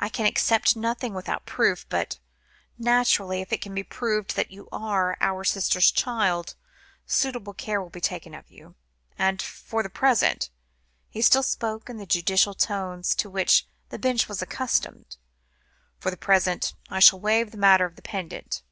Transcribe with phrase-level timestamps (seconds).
[0.00, 2.18] I can accept nothing without proof, but,
[2.78, 6.54] naturally, if it can be proved that you are our sister's child,
[7.04, 8.76] suitable care will be taken of you.
[9.18, 10.48] And for the present,"
[11.10, 15.18] he still spoke in the judicial tones, to which the Bench was accustomed,
[15.98, 18.62] "for the present I shall waive the matter of the pendant.